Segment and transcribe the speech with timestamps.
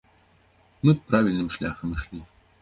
[0.87, 2.25] Мы правільным шляхам ішлі.